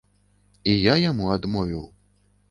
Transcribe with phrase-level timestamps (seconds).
[0.91, 1.83] Я і яму адмовіў.